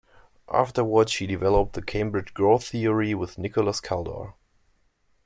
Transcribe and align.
Afterwards 0.51 1.11
she 1.11 1.27
developed 1.27 1.73
the 1.73 1.81
Cambridge 1.83 2.33
growth 2.33 2.69
theory 2.69 3.13
with 3.13 3.37
Nicholas 3.37 3.79
Kaldor. 3.79 4.33